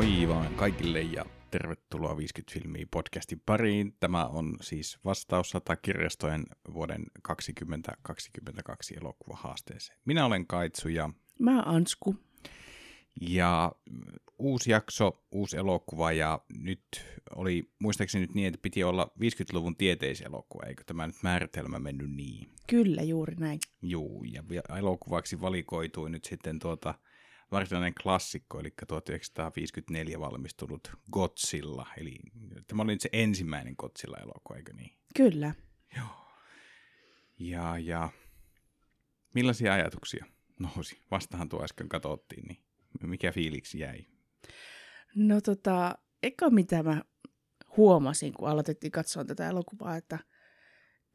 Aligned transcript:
Moi 0.00 0.28
vaan 0.28 0.54
kaikille 0.54 1.00
ja 1.00 1.24
tervetuloa 1.50 2.16
50 2.16 2.52
filmiä 2.52 2.86
podcastin 2.90 3.42
pariin. 3.46 3.96
Tämä 4.00 4.26
on 4.26 4.56
siis 4.60 4.98
vastaus 5.04 5.52
kirjastojen 5.82 6.46
vuoden 6.74 7.04
2022 7.22 8.96
elokuva 9.00 9.36
haasteeseen. 9.36 9.98
Minä 10.04 10.26
olen 10.26 10.46
Kaitsu 10.46 10.88
ja... 10.88 11.10
Mä 11.38 11.62
Ansku. 11.66 12.16
Ja 13.20 13.72
uusi 14.38 14.70
jakso, 14.70 15.24
uusi 15.32 15.56
elokuva 15.56 16.12
ja 16.12 16.40
nyt 16.58 16.84
oli 17.36 17.72
muistaakseni 17.78 18.26
nyt 18.26 18.34
niin, 18.34 18.48
että 18.48 18.62
piti 18.62 18.84
olla 18.84 19.10
50-luvun 19.20 19.76
tieteiselokuva, 19.76 20.66
eikö 20.66 20.84
tämä 20.86 21.06
nyt 21.06 21.22
määritelmä 21.22 21.78
mennyt 21.78 22.10
niin? 22.10 22.48
Kyllä, 22.66 23.02
juuri 23.02 23.36
näin. 23.36 23.58
Juu, 23.82 24.24
ja 24.24 24.42
elokuvaksi 24.78 25.40
valikoitui 25.40 26.10
nyt 26.10 26.24
sitten 26.24 26.58
tuota 26.58 26.94
varsinainen 27.52 27.94
klassikko, 28.02 28.60
eli 28.60 28.74
1954 28.86 30.20
valmistunut 30.20 30.92
Godzilla, 31.12 31.86
eli 31.96 32.18
tämä 32.66 32.82
oli 32.82 32.92
nyt 32.92 33.00
se 33.00 33.08
ensimmäinen 33.12 33.74
Godzilla-elokuva, 33.78 34.56
eikö 34.56 34.72
niin? 34.72 34.92
Kyllä. 35.16 35.54
Joo. 35.96 36.34
Ja, 37.38 37.78
ja 37.78 38.08
millaisia 39.34 39.72
ajatuksia 39.72 40.26
nousi? 40.58 40.98
Vastahan 41.10 41.48
tuo 41.48 41.64
äsken 41.64 41.88
katsottiin, 41.88 42.46
niin 42.46 42.62
mikä 43.02 43.32
fiiliksi 43.32 43.78
jäi? 43.78 44.06
No 45.14 45.40
tota, 45.40 45.98
eka 46.22 46.50
mitä 46.50 46.82
mä 46.82 47.02
huomasin, 47.76 48.32
kun 48.32 48.48
aloitettiin 48.48 48.90
katsoa 48.90 49.24
tätä 49.24 49.48
elokuvaa, 49.48 49.96
että, 49.96 50.18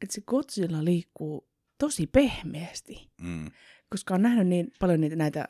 että 0.02 0.14
se 0.14 0.20
Godzilla 0.20 0.84
liikkuu 0.84 1.48
tosi 1.78 2.06
pehmeästi. 2.06 3.10
Mm. 3.20 3.50
Koska 3.90 4.14
on 4.14 4.22
nähnyt 4.22 4.46
niin 4.46 4.72
paljon 4.80 5.00
niitä, 5.00 5.16
näitä 5.16 5.48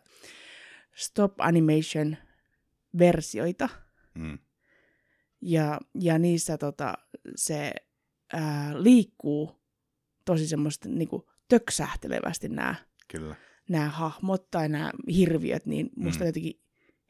stop 0.96 1.34
animation 1.38 2.16
versioita. 2.98 3.68
Mm. 4.14 4.38
Ja, 5.40 5.80
ja 6.00 6.18
niissä 6.18 6.58
tota, 6.58 6.94
se 7.34 7.72
ää, 8.32 8.82
liikkuu 8.82 9.62
tosi 10.24 10.46
semmoista 10.46 10.88
niinku, 10.88 11.30
töksähtelevästi 11.48 12.48
nämä 12.48 12.74
Kyllä. 13.08 13.34
nämä 13.68 13.88
hahmot 13.88 14.50
tai 14.50 14.68
nämä 14.68 14.90
hirviöt, 15.16 15.66
niin 15.66 15.90
musta 15.96 16.24
mm. 16.24 16.26
jotenkin 16.26 16.60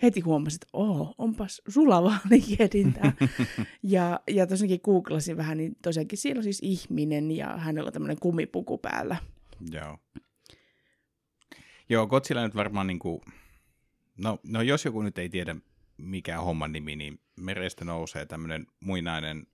heti 0.02 0.20
huomasin, 0.20 0.56
että 0.56 0.66
oo, 0.72 1.14
onpas 1.18 1.62
sulavaa 1.68 2.18
liikehdintää. 2.30 3.12
ja, 3.82 4.20
ja 4.30 4.46
tosiaankin 4.46 4.80
googlasin 4.84 5.36
vähän, 5.36 5.56
niin 5.58 5.76
tosiaankin 5.82 6.18
siellä 6.18 6.38
on 6.38 6.44
siis 6.44 6.60
ihminen 6.62 7.30
ja 7.30 7.56
hänellä 7.56 7.88
on 7.88 7.92
tämmöinen 7.92 8.20
kumipuku 8.20 8.78
päällä. 8.78 9.16
Joo. 9.70 9.98
Joo, 11.88 12.06
Godzilla 12.06 12.42
nyt 12.42 12.54
varmaan 12.54 12.86
niin 12.86 12.98
kuin, 12.98 13.20
no, 14.16 14.38
no 14.42 14.62
jos 14.62 14.84
joku 14.84 15.02
nyt 15.02 15.18
ei 15.18 15.28
tiedä 15.28 15.56
mikä 15.96 16.40
homman 16.40 16.72
nimi, 16.72 16.96
niin 16.96 17.20
merestä 17.36 17.84
nousee 17.84 18.26
tämmöinen 18.26 18.66
muinainen 18.80 19.46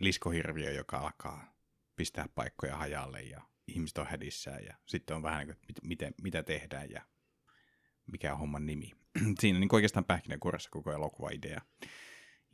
liskohirviö, 0.00 0.72
joka 0.72 0.98
alkaa 0.98 1.54
pistää 1.96 2.28
paikkoja 2.34 2.76
hajalle 2.76 3.22
ja 3.22 3.40
ihmiset 3.66 3.98
on 3.98 4.06
hädissään 4.06 4.64
ja 4.64 4.76
sitten 4.86 5.16
on 5.16 5.22
vähän 5.22 5.46
niin 5.46 5.56
kuin, 5.56 5.76
miten, 5.82 6.14
mitä 6.22 6.42
tehdään 6.42 6.90
ja 6.90 7.02
mikä 8.06 8.32
on 8.32 8.38
homman 8.38 8.66
nimi. 8.66 8.90
Siinä 9.40 9.56
on 9.56 9.60
niin 9.60 9.74
oikeastaan 9.74 10.04
pähkinänkuoressa 10.04 10.70
koko 10.70 10.92
elokuva 10.92 11.30
idea. 11.30 11.60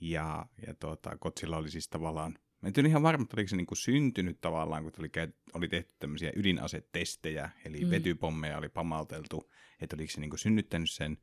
Ja, 0.00 0.46
ja 0.66 0.74
tuota, 0.74 1.18
Kotsilla 1.18 1.56
oli 1.56 1.70
siis 1.70 1.88
tavallaan, 1.88 2.38
mä 2.60 2.70
en 2.76 2.86
ihan 2.86 3.02
varma, 3.02 3.22
että 3.22 3.36
oliko 3.36 3.48
se 3.48 3.56
niin 3.56 3.66
kuin 3.66 3.78
syntynyt 3.78 4.40
tavallaan, 4.40 4.82
kun 4.82 4.92
oli, 4.98 5.10
oli 5.54 5.68
tehty 5.68 5.94
tämmöisiä 5.98 6.32
ydinasetestejä, 6.36 7.50
eli 7.64 7.84
mm. 7.84 7.90
vetypommeja 7.90 8.58
oli 8.58 8.68
pamalteltu, 8.68 9.52
että 9.80 9.96
oliko 9.96 10.12
se 10.12 10.20
niin 10.20 10.30
kuin 10.30 10.40
synnyttänyt 10.40 10.90
sen, 10.90 11.18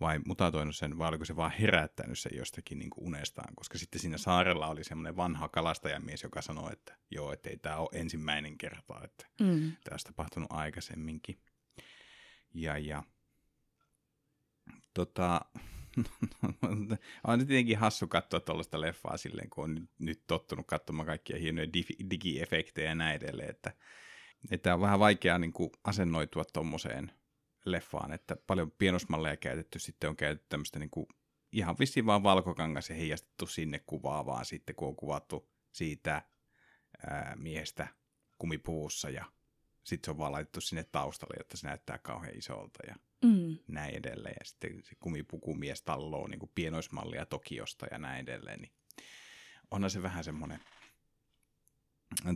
vai 0.00 0.20
mutatoinut 0.26 0.76
sen, 0.76 0.98
vai 0.98 1.08
oliko 1.08 1.24
se 1.24 1.36
vaan 1.36 1.52
herättänyt 1.60 2.18
sen 2.18 2.32
jostakin 2.36 2.78
niin 2.78 2.90
kuin 2.90 3.06
unestaan, 3.06 3.54
koska 3.54 3.78
sitten 3.78 4.00
siinä 4.00 4.18
saarella 4.18 4.66
oli 4.66 4.84
semmoinen 4.84 5.16
vanha 5.16 5.48
kalastajamies, 5.48 6.22
joka 6.22 6.42
sanoi, 6.42 6.72
että 6.72 6.98
joo, 7.10 7.32
että 7.32 7.50
ei 7.50 7.56
tämä 7.56 7.76
ole 7.76 7.88
ensimmäinen 7.92 8.58
kerta, 8.58 9.04
että 9.04 9.26
mm. 9.40 9.72
tämä 9.84 9.92
olisi 9.92 10.06
tapahtunut 10.06 10.52
aikaisemminkin. 10.52 11.38
Ja, 12.54 12.78
ja 12.78 13.02
tota, 14.94 15.40
on 17.26 17.38
nyt 17.38 17.48
tietenkin 17.48 17.78
hassu 17.78 18.06
katsoa 18.06 18.40
tuollaista 18.40 18.80
leffaa 18.80 19.16
silleen, 19.16 19.50
kun 19.50 19.64
on 19.64 19.88
nyt 19.98 20.22
tottunut 20.26 20.66
katsomaan 20.66 21.06
kaikkia 21.06 21.38
hienoja 21.38 21.68
digiefektejä 22.10 22.88
ja 22.88 22.94
näin 22.94 23.16
edelleen, 23.16 23.50
että, 23.50 23.72
että 24.50 24.74
on 24.74 24.80
vähän 24.80 24.98
vaikeaa 24.98 25.38
niin 25.38 25.52
kuin 25.52 25.70
asennoitua 25.84 26.44
tuommoiseen 26.44 27.12
leffaan, 27.64 28.12
että 28.12 28.36
paljon 28.36 28.70
pienosmalleja 28.70 29.36
käytetty, 29.36 29.78
sitten 29.78 30.10
on 30.10 30.16
käytetty 30.16 30.46
tämmöistä 30.48 30.78
niin 30.78 30.90
kuin 30.90 31.06
ihan 31.52 31.76
vissiin 31.78 32.06
vaan 32.06 32.22
valkokangas 32.22 32.90
ja 32.90 32.96
heijastettu 32.96 33.46
sinne 33.46 33.78
kuvaa, 33.86 34.26
vaan 34.26 34.44
sitten 34.44 34.76
kun 34.76 34.88
on 34.88 34.96
kuvattu 34.96 35.50
siitä 35.72 36.22
ää, 37.06 37.36
miehestä 37.36 37.88
kumipuussa 38.38 39.10
ja 39.10 39.24
sitten 39.84 40.06
se 40.06 40.10
on 40.10 40.18
vaan 40.18 40.32
laitettu 40.32 40.60
sinne 40.60 40.84
taustalle, 40.84 41.34
jotta 41.38 41.56
se 41.56 41.66
näyttää 41.66 41.98
kauhean 41.98 42.36
isolta 42.36 42.78
ja 42.88 42.94
mm. 43.24 43.56
näin 43.68 43.94
edelleen. 43.94 44.36
Ja 44.40 44.44
sitten 44.44 44.82
se 44.84 44.94
kumipukumies 45.00 45.82
talloo 45.82 46.26
niin 46.26 46.50
pienoismallia 46.54 47.26
Tokiosta 47.26 47.86
ja 47.90 47.98
näin 47.98 48.22
edelleen. 48.22 48.60
Niin 48.60 48.72
onhan 49.70 49.90
se 49.90 50.02
vähän 50.02 50.24
semmoinen 50.24 50.60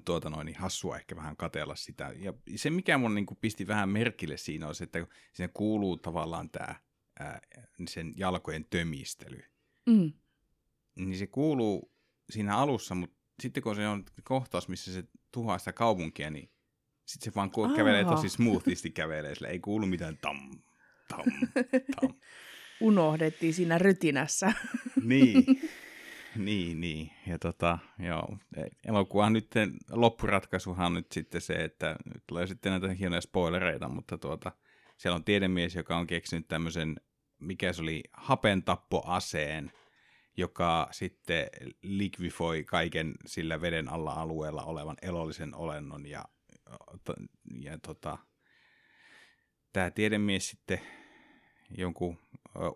tuota 0.05 0.31
noin, 0.31 0.47
niin 0.47 0.59
hassua 0.59 0.97
ehkä 0.97 1.17
vähän 1.17 1.37
katella 1.37 1.77
sitä. 1.77 2.13
Ja 2.17 2.33
se, 2.57 2.71
mikä 2.71 2.99
mun 2.99 3.15
niin 3.15 3.27
kuin 3.27 3.39
pisti 3.41 3.67
vähän 3.67 3.89
merkille 3.89 4.37
siinä, 4.37 4.69
on 4.69 4.75
se, 4.75 4.85
että 4.85 5.07
siinä 5.33 5.51
kuuluu 5.55 5.97
tavallaan 5.97 6.51
tämä 6.51 6.75
ää, 7.21 7.41
sen 7.89 8.13
jalkojen 8.17 8.67
tömistely. 8.71 9.43
Mm. 9.87 10.13
Niin 10.97 11.19
se 11.19 11.27
kuuluu 11.27 11.93
siinä 12.31 12.57
alussa, 12.57 12.95
mutta 12.95 13.17
sitten 13.43 13.63
kun 13.63 13.77
se 13.77 13.89
on 13.89 14.05
kohtaus, 14.25 14.69
missä 14.69 14.93
se 14.93 15.05
tuhoaa 15.33 15.59
sitä 15.59 15.73
kaupunkia, 15.73 16.31
niin 16.31 16.51
sitten 17.09 17.33
se 17.33 17.35
vaan 17.35 17.51
Aha. 17.65 17.77
kävelee 17.77 18.05
tosi 18.05 18.29
smoothisti 18.29 18.91
kävelee, 18.91 19.35
sillä 19.35 19.49
ei 19.49 19.61
kuulu 19.61 19.87
mitään 19.87 20.19
tam, 20.19 20.51
tam, 21.09 21.25
tam. 22.01 22.15
Unohdettiin 22.81 23.55
siinä 23.55 23.79
rytinässä. 23.79 24.53
niin, 25.05 25.45
niin, 26.37 26.81
niin. 26.81 27.11
Ja 27.27 27.39
tota, 27.39 27.79
joo, 27.99 28.37
elokuvan 28.85 29.33
nyt 29.33 29.51
loppuratkaisuhan 29.91 30.87
on 30.87 30.95
nyt 30.95 31.13
sitten 31.13 31.41
se, 31.41 31.55
että 31.55 31.97
nyt 32.15 32.23
tulee 32.27 32.47
sitten 32.47 32.73
näitä 32.73 32.89
hienoja 32.95 33.21
spoilereita, 33.21 33.89
mutta 33.89 34.19
tuota, 34.19 34.53
siellä 34.97 35.17
on 35.17 35.25
tiedemies, 35.25 35.75
joka 35.75 35.97
on 35.97 36.07
keksinyt 36.07 36.49
tämmöisen, 36.49 36.97
mikä 37.39 37.73
se 37.73 37.83
oli, 37.83 38.03
hapentappoaseen, 38.13 39.73
joka 40.37 40.89
sitten 40.91 41.47
likvifoi 41.83 42.65
kaiken 42.65 43.15
sillä 43.27 43.61
veden 43.61 43.89
alla 43.89 44.13
alueella 44.13 44.65
olevan 44.65 44.97
elollisen 45.03 45.55
olennon 45.55 46.07
ja 46.07 46.25
ja 47.61 47.79
tota, 47.79 48.19
tämä 49.73 49.91
tiedemies 49.91 50.49
sitten 50.49 50.81
jonkun 51.79 52.19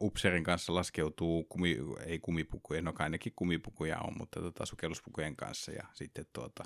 upserin 0.00 0.44
kanssa 0.44 0.75
laskeutuu, 0.75 1.44
kumi, 1.44 1.76
ei 2.06 2.19
kumipukuja, 2.19 2.82
no 2.82 2.92
ainakin 2.98 3.32
kumipukuja 3.36 3.98
on, 3.98 4.19
mutta 4.19 4.41
tota, 4.41 4.66
sukelluspukujen 4.66 5.36
kanssa 5.36 5.72
ja 5.72 5.84
sitten 5.92 6.26
tuota, 6.32 6.64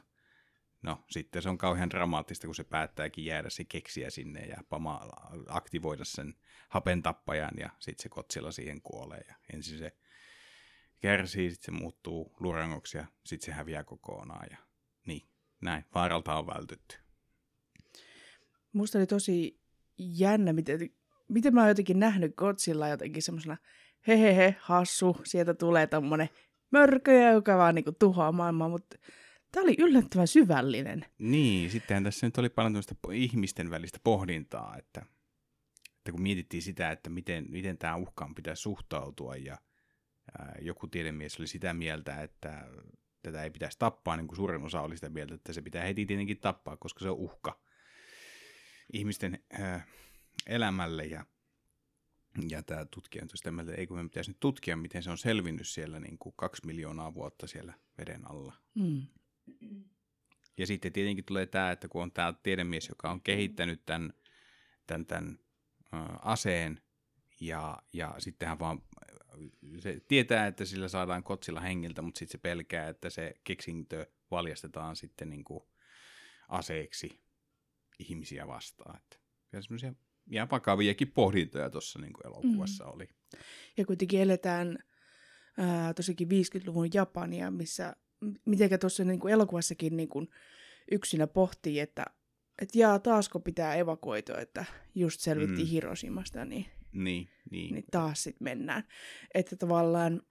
no 0.83 1.05
sitten 1.11 1.43
se 1.43 1.49
on 1.49 1.59
kauhean 1.59 1.91
dramaattista, 1.91 2.47
kun 2.47 2.55
se 2.55 2.65
päättääkin 2.65 3.25
jäädä 3.25 3.51
se 3.51 3.65
keksiä 3.65 4.11
sinne 4.11 4.41
ja 4.41 4.57
pama, 4.69 5.01
aktivoida 5.49 6.05
sen 6.05 6.35
hapentappajan 6.69 7.55
ja 7.59 7.71
sitten 7.79 8.03
se 8.03 8.09
kotsilla 8.09 8.53
siihen 8.53 8.83
kuolee 8.83 9.25
ja 9.29 9.35
ensin 9.53 9.79
se 9.79 9.97
kärsii, 11.01 11.51
sitten 11.51 11.75
se 11.75 11.81
muuttuu 11.81 12.37
lurangoksi 12.41 12.99
ja 12.99 13.07
sitten 13.25 13.47
se 13.47 13.53
häviää 13.53 13.85
kokonaan 13.85 14.47
ja 14.51 14.59
niin, 15.07 15.29
näin, 15.61 15.85
vaaralta 15.95 16.35
on 16.35 16.47
vältytty 16.47 17.06
musta 18.77 18.99
oli 18.99 19.07
tosi 19.07 19.61
jännä, 19.99 20.53
miten, 20.53 20.91
miten 21.29 21.55
mä 21.55 21.61
oon 21.61 21.69
jotenkin 21.69 22.01
nähnyt 22.01 22.35
Godzilla 22.37 22.89
jotenkin 22.89 23.23
semmoisena 23.23 23.57
hehehe, 24.07 24.57
hassu, 24.61 25.17
sieltä 25.25 25.55
tulee 25.55 25.87
tommonen 25.87 26.29
mörköjä, 26.71 27.31
joka 27.33 27.59
vaan 27.59 27.75
niinku 27.75 27.93
tuhoaa 27.93 28.33
maailmaa, 28.33 28.69
mutta 28.69 28.97
tämä 29.53 29.65
oli 29.65 29.75
yllättävän 29.79 30.29
syvällinen. 30.29 31.05
Niin, 31.19 31.71
sittenhän 31.71 32.05
tässä 32.05 32.27
nyt 32.27 32.39
oli 32.39 32.49
paljon 32.49 32.73
tämmöistä 32.73 32.95
ihmisten 33.13 33.71
välistä 33.71 33.99
pohdintaa, 34.05 34.77
että, 34.79 35.07
että 35.97 36.13
kun 36.13 36.23
mietittiin 36.23 36.63
sitä, 36.63 36.91
että 36.91 37.11
miten, 37.11 37.47
miten 37.49 37.79
tämä 37.79 37.97
uhkaan 37.97 38.35
pitäisi 38.35 38.63
suhtautua 38.63 39.37
ja 39.37 39.59
ää, 40.39 40.59
joku 40.61 40.87
tiedemies 40.87 41.39
oli 41.39 41.47
sitä 41.47 41.75
mieltä, 41.75 42.23
että 42.23 42.69
tätä 43.23 43.43
ei 43.43 43.51
pitäisi 43.51 43.79
tappaa, 43.79 44.17
niin 44.17 44.29
kuin 44.29 44.37
suurin 44.37 44.65
osa 44.65 44.81
oli 44.81 44.97
sitä 44.97 45.09
mieltä, 45.11 45.35
että 45.35 45.53
se 45.53 45.63
pitää 45.63 45.85
heti 45.85 46.07
tietenkin 46.07 46.41
tappaa, 46.41 46.77
koska 46.77 47.01
se 47.01 47.11
on 47.11 47.17
uhka 47.17 47.61
ihmisten 48.93 49.39
äh, 49.61 49.87
elämälle 50.47 51.05
ja, 51.05 51.27
ja 52.49 52.63
tämä 52.63 52.85
tutkija 52.85 53.23
on 53.23 53.29
sitä 53.35 53.51
mieltä, 53.53 53.71
että 53.71 53.81
ei 53.81 53.87
kun 53.87 53.97
me 53.97 54.03
pitäisi 54.03 54.31
nyt 54.31 54.41
tutkia, 54.41 54.77
miten 54.77 55.03
se 55.03 55.11
on 55.11 55.19
selvinnyt 55.19 55.69
siellä 55.69 56.01
niin 56.01 56.19
kuin 56.19 56.35
kaksi 56.37 56.67
miljoonaa 56.67 57.15
vuotta 57.15 57.47
siellä 57.47 57.75
veden 57.99 58.31
alla. 58.31 58.53
Mm. 58.75 59.03
Ja 60.59 60.67
sitten 60.67 60.93
tietenkin 60.93 61.25
tulee 61.25 61.47
tämä, 61.47 61.71
että 61.71 61.89
kun 61.89 62.03
on 62.03 62.13
tämä 62.13 62.35
tiedemies, 62.43 62.89
joka 62.89 63.11
on 63.11 63.21
kehittänyt 63.21 63.87
tämän, 63.87 64.13
tämän, 64.87 65.07
tämän 65.07 65.39
äh, 65.95 66.07
aseen, 66.23 66.81
ja, 67.41 67.79
ja 67.93 68.15
sitten 68.19 68.49
hän 68.49 68.59
vaan 68.59 68.83
se 69.79 70.01
tietää, 70.09 70.47
että 70.47 70.65
sillä 70.65 70.89
saadaan 70.89 71.23
kotsilla 71.23 71.61
hengiltä, 71.61 72.03
mutta 72.03 72.19
sitten 72.19 72.33
se 72.33 72.39
pelkää, 72.39 72.89
että 72.89 73.11
se 73.11 73.35
keksintö 73.45 74.07
valjastetaan 74.31 74.97
sitten 74.97 75.31
niin 75.31 75.45
kuin 75.45 75.65
aseeksi 76.49 77.26
ihmisiä 77.99 78.47
vastaan. 78.47 78.97
Että 78.97 79.17
semmoisia 79.61 79.95
ihan 80.31 80.51
vakaviakin 80.51 81.13
pohdintoja 81.13 81.71
tuossa 81.71 81.99
niin 81.99 82.13
elokuvassa 82.25 82.85
mm. 82.85 82.91
oli. 82.95 83.09
Ja 83.77 83.87
kuitenkin 83.87 84.21
eletään 84.21 84.79
ää, 85.59 85.95
tosikin 85.95 86.29
50-luvun 86.29 86.89
Japania, 86.95 87.51
missä 87.51 87.97
mitenkä 88.45 88.79
tuossa 88.79 89.05
niin 89.05 89.29
elokuvassakin 89.29 89.97
niin 89.97 90.09
kuin 90.09 90.29
yksinä 90.91 91.27
pohtii, 91.27 91.81
että 91.81 92.05
et 92.63 92.75
jaa, 92.75 92.99
taasko 92.99 93.41
pitää 93.41 93.75
evakuoitua, 93.75 94.39
että 94.39 94.65
just 94.95 95.21
selvitti 95.21 95.63
mm. 95.63 95.69
Hiroshimasta, 95.69 96.45
niin, 96.45 96.67
niin, 96.93 97.29
niin. 97.51 97.75
niin 97.75 97.85
taas 97.91 98.23
sitten 98.23 98.45
mennään. 98.45 98.85
Että 99.35 99.57
tavallaan 99.57 100.23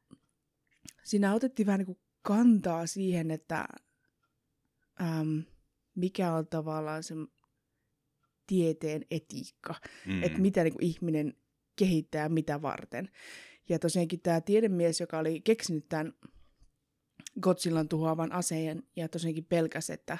siinä 1.03 1.33
otettiin 1.33 1.65
vähän 1.65 1.79
niin 1.79 1.85
kuin 1.85 1.99
kantaa 2.21 2.87
siihen, 2.87 3.31
että 3.31 3.65
äm, 5.01 5.43
mikä 5.95 6.33
on 6.33 6.47
tavallaan 6.47 7.03
se 7.03 7.15
tieteen 8.47 9.05
etiikka, 9.11 9.75
mm. 10.05 10.23
että 10.23 10.39
mitä 10.39 10.63
niin 10.63 10.73
kuin 10.73 10.85
ihminen 10.85 11.33
kehittää 11.75 12.29
mitä 12.29 12.61
varten. 12.61 13.09
Ja 13.69 13.79
tosiaankin 13.79 14.21
tämä 14.21 14.41
tiedemies, 14.41 14.99
joka 14.99 15.19
oli 15.19 15.41
keksinyt 15.41 15.89
tämän 15.89 16.13
Godzillan 17.41 17.89
tuhoavan 17.89 18.31
aseen 18.31 18.83
ja 18.95 19.09
tosiaankin 19.09 19.45
pelkäs, 19.45 19.89
että 19.89 20.17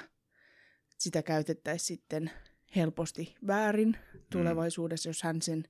sitä 0.98 1.22
käytettäisiin 1.22 1.86
sitten 1.86 2.30
helposti 2.76 3.34
väärin 3.46 3.96
mm. 4.14 4.20
tulevaisuudessa, 4.32 5.08
mm. 5.08 5.10
jos 5.10 5.22
hän 5.22 5.42
sen 5.42 5.64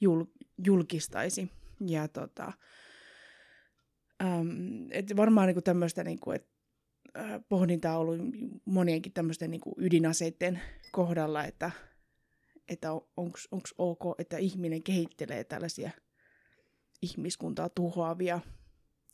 jul- 0.00 0.46
julkistaisi. 0.64 1.50
Ja 1.86 2.08
tota, 2.08 2.52
äm, 4.22 4.86
et 4.90 5.16
varmaan 5.16 5.46
niinku 5.46 5.62
tämmöistä, 5.62 6.04
niinku, 6.04 6.30
et, 6.30 6.48
äh, 7.18 7.40
pohdintaa 7.48 7.98
on 7.98 8.00
ollut 8.00 8.20
monienkin 8.64 9.12
tämmöisten 9.12 9.50
niinku 9.50 9.74
ydinaseiden 9.78 10.60
kohdalla, 10.92 11.44
että, 11.44 11.70
että 12.70 12.92
onko 12.92 13.38
ok, 13.78 14.20
että 14.20 14.38
ihminen 14.38 14.82
kehittelee 14.82 15.44
tällaisia 15.44 15.90
ihmiskuntaa 17.02 17.68
tuhoavia 17.68 18.40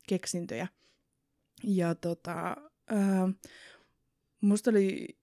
keksintöjä. 0.08 0.68
Ja 1.64 1.94
tota, 1.94 2.56
äh, 2.92 3.34
musta 4.40 4.70
oli 4.70 5.18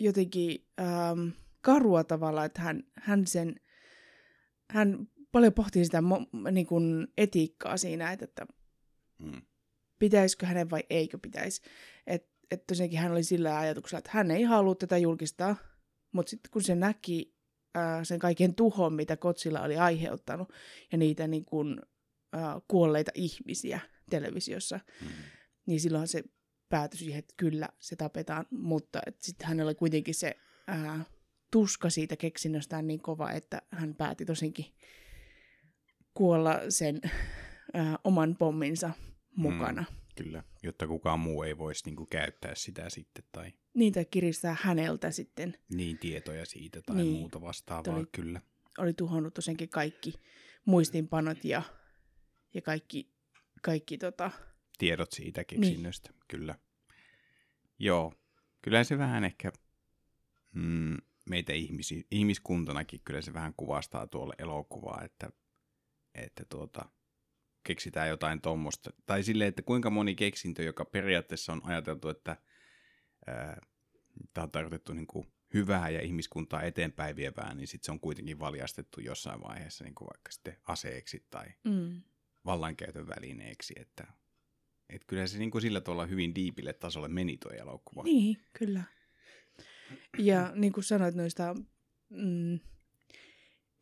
jotenkin 0.00 0.66
ähm, 0.80 1.28
karua 1.60 2.04
tavalla, 2.04 2.44
että 2.44 2.60
hän, 2.60 2.82
hän 2.94 3.26
sen, 3.26 3.60
hän 4.70 5.08
paljon 5.32 5.52
pohtii 5.52 5.84
sitä 5.84 6.00
mo, 6.00 6.26
niin 6.50 6.66
kuin 6.66 7.08
etiikkaa 7.18 7.76
siinä, 7.76 8.12
että, 8.12 8.24
että 8.24 8.46
mm. 9.18 9.42
pitäisikö 9.98 10.46
hänen 10.46 10.70
vai 10.70 10.82
eikö 10.90 11.18
pitäisi. 11.22 11.62
Että 12.06 12.38
et 12.50 12.66
tosiaankin 12.66 12.98
hän 12.98 13.12
oli 13.12 13.24
sillä 13.24 13.58
ajatuksella, 13.58 13.98
että 13.98 14.10
hän 14.12 14.30
ei 14.30 14.42
halua 14.42 14.74
tätä 14.74 14.98
julkistaa, 14.98 15.56
mutta 16.12 16.30
sitten 16.30 16.50
kun 16.50 16.62
se 16.62 16.74
näki 16.74 17.34
äh, 17.76 18.00
sen 18.02 18.18
kaiken 18.18 18.54
tuhon, 18.54 18.92
mitä 18.92 19.16
Kotsilla 19.16 19.60
oli 19.60 19.76
aiheuttanut, 19.76 20.52
ja 20.92 20.98
niitä 20.98 21.26
niin 21.26 21.44
kuin, 21.44 21.80
äh, 22.36 22.54
kuolleita 22.68 23.10
ihmisiä 23.14 23.80
televisiossa, 24.10 24.80
mm. 25.00 25.08
niin 25.66 25.80
silloin 25.80 26.08
se 26.08 26.24
päätyi 26.68 26.98
siihen, 26.98 27.18
että 27.18 27.34
kyllä 27.36 27.68
se 27.78 27.96
tapetaan, 27.96 28.46
mutta 28.50 29.00
sitten 29.18 29.48
hänellä 29.48 29.68
oli 29.68 29.74
kuitenkin 29.74 30.14
se 30.14 30.36
ää, 30.66 31.04
tuska 31.50 31.90
siitä 31.90 32.16
keksinnöstään 32.16 32.86
niin 32.86 33.00
kova, 33.00 33.30
että 33.30 33.62
hän 33.70 33.94
päätti 33.94 34.24
tosinkin 34.24 34.66
kuolla 36.14 36.60
sen 36.68 37.00
ää, 37.74 37.98
oman 38.04 38.36
pomminsa 38.36 38.90
mukana. 39.36 39.84
Mm, 39.90 39.96
kyllä, 40.22 40.42
jotta 40.62 40.86
kukaan 40.86 41.20
muu 41.20 41.42
ei 41.42 41.58
voisi 41.58 41.82
niinku 41.86 42.06
käyttää 42.06 42.54
sitä 42.54 42.90
sitten. 42.90 43.24
Tai... 43.32 43.52
Niin, 43.74 43.92
tai 43.92 44.04
kiristää 44.04 44.56
häneltä 44.60 45.10
sitten. 45.10 45.58
Niin, 45.74 45.98
tietoja 45.98 46.46
siitä 46.46 46.82
tai 46.82 46.96
niin, 46.96 47.12
muuta 47.12 47.40
vastaavaa, 47.40 47.96
oli, 47.96 48.06
kyllä. 48.12 48.40
Oli 48.78 48.92
tuhonnut 48.92 49.34
tosiaankin 49.34 49.68
kaikki 49.68 50.14
muistinpanot 50.64 51.44
ja, 51.44 51.62
ja 52.54 52.62
kaikki, 52.62 53.12
kaikki 53.62 53.98
tota, 53.98 54.30
tiedot 54.78 55.12
siitä 55.12 55.44
keksinnöstä, 55.44 56.10
niin. 56.10 56.20
kyllä. 56.28 56.54
Joo, 57.78 58.12
kyllä 58.62 58.84
se 58.84 58.98
vähän 58.98 59.24
ehkä 59.24 59.52
mm, 60.54 60.96
meitä 61.28 61.52
ihmisi, 61.52 62.06
ihmiskuntanakin 62.10 63.00
kyllä 63.04 63.20
se 63.20 63.32
vähän 63.32 63.54
kuvastaa 63.56 64.06
tuolle 64.06 64.34
elokuvaa, 64.38 65.02
että, 65.04 65.30
että 66.14 66.44
tuota, 66.48 66.88
keksitään 67.68 68.08
jotain 68.08 68.40
tuommoista. 68.40 68.90
Tai 69.06 69.22
silleen, 69.22 69.48
että 69.48 69.62
kuinka 69.62 69.90
moni 69.90 70.14
keksintö, 70.14 70.62
joka 70.62 70.84
periaatteessa 70.84 71.52
on 71.52 71.60
ajateltu, 71.64 72.08
että 72.08 72.36
tämä 74.34 74.42
on 74.42 74.50
tarkoitettu 74.50 74.92
niin 74.92 75.06
kuin 75.06 75.26
hyvää 75.54 75.88
ja 75.88 76.00
ihmiskuntaa 76.00 76.62
eteenpäin 76.62 77.16
vievää, 77.16 77.54
niin 77.54 77.66
sitten 77.68 77.86
se 77.86 77.92
on 77.92 78.00
kuitenkin 78.00 78.38
valjastettu 78.38 79.00
jossain 79.00 79.40
vaiheessa 79.40 79.84
niin 79.84 79.94
kuin 79.94 80.08
vaikka 80.14 80.32
sitten 80.32 80.56
aseeksi 80.66 81.26
tai 81.30 81.46
mm. 81.64 82.02
vallankäytön 82.44 83.08
välineeksi, 83.08 83.74
että 83.76 84.06
et 84.88 85.04
kyllä 85.06 85.26
se 85.26 85.38
niin 85.38 85.50
kuin 85.50 85.62
sillä 85.62 85.80
tavalla 85.80 86.06
hyvin 86.06 86.34
diipille 86.34 86.72
tasolle 86.72 87.08
meni 87.08 87.36
tuo 87.36 87.52
elokuva. 87.52 88.02
Niin, 88.02 88.36
kyllä. 88.52 88.82
Ja 90.18 90.52
niin 90.54 90.72
kuin 90.72 90.84
sanoit 90.84 91.14
noista 91.14 91.54
mm, 92.08 92.58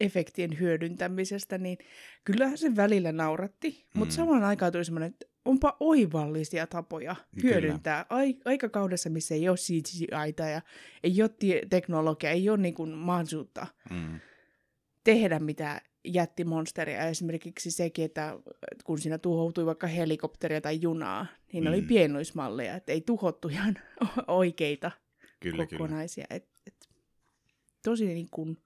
efektien 0.01 0.61
hyödyntämisestä, 0.61 1.59
niin 1.59 1.79
kyllähän 2.25 2.59
se 2.59 2.77
välillä 2.77 3.13
nauratti, 3.13 3.87
mutta 3.95 4.13
mm. 4.13 4.17
samaan 4.17 4.45
aikaan 4.45 4.73
tuli 4.73 4.85
semmoinen, 4.85 5.11
että 5.11 5.27
onpa 5.45 5.77
oivallisia 5.81 6.67
tapoja 6.67 7.17
hyödyntää 7.43 8.07
Ai- 8.09 8.39
aikakaudessa, 8.45 9.11
missä 9.11 9.35
ei 9.35 9.49
ole 9.49 9.57
CGI-ta 9.57 10.43
ja 10.43 10.61
ei 11.03 11.23
ole 11.23 11.31
tie- 11.39 11.67
teknologiaa, 11.71 12.33
ei 12.33 12.49
ole 12.49 12.59
niin 12.59 12.75
kuin 12.75 12.91
mahdollisuutta 12.91 13.67
mm. 13.91 14.21
tehdä 15.05 15.39
mitään 15.39 15.81
jättimonsteria. 16.05 17.07
Esimerkiksi 17.07 17.71
sekin, 17.71 18.05
että 18.05 18.39
kun 18.85 18.99
siinä 18.99 19.19
tuhoutui 19.19 19.67
vaikka 19.67 19.87
helikopteria 19.87 20.61
tai 20.61 20.79
junaa, 20.81 21.27
niin 21.53 21.65
mm. 21.65 21.69
oli 21.69 21.83
pienoismalleja, 21.83 22.77
että 22.77 22.93
ei 22.93 23.01
tuhottu 23.01 23.49
ihan 23.49 23.79
oikeita 24.27 24.91
kyllä, 25.41 25.67
kokonaisia. 25.67 26.25
Kyllä. 26.29 26.37
Et, 26.37 26.49
et, 26.67 26.89
tosi 27.85 28.07
niin 28.07 28.29
kuin, 28.31 28.59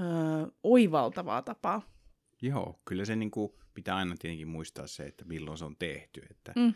ö, 0.00 0.52
oivaltavaa 0.62 1.42
tapaa. 1.42 1.82
Joo, 2.42 2.80
kyllä 2.84 3.04
se 3.04 3.16
niin 3.16 3.30
kuin, 3.30 3.52
pitää 3.74 3.96
aina 3.96 4.14
tietenkin 4.18 4.48
muistaa 4.48 4.86
se, 4.86 5.02
että 5.02 5.24
milloin 5.24 5.58
se 5.58 5.64
on 5.64 5.76
tehty. 5.76 6.26
Että 6.30 6.52
mm 6.56 6.74